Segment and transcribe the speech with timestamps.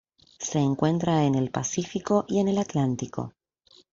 [0.39, 3.33] Se encuentra en el Pacífico y el Atlántico.